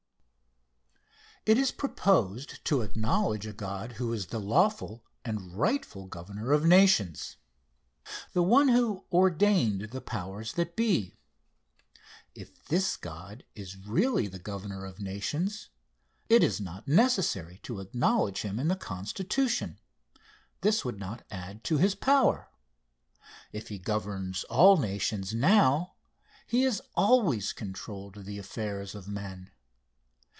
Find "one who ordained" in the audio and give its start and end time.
8.43-9.89